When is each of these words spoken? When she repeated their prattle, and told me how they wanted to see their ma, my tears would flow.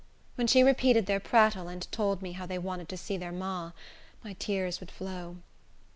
When 0.33 0.47
she 0.47 0.63
repeated 0.63 1.05
their 1.05 1.19
prattle, 1.19 1.67
and 1.67 1.87
told 1.91 2.23
me 2.23 2.31
how 2.31 2.47
they 2.47 2.57
wanted 2.57 2.89
to 2.89 2.97
see 2.97 3.17
their 3.17 3.31
ma, 3.31 3.71
my 4.23 4.33
tears 4.33 4.79
would 4.79 4.89
flow. 4.89 5.35